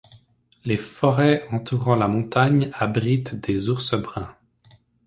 [0.65, 4.33] Les forêts entourant la montagne abritent des ours bruns.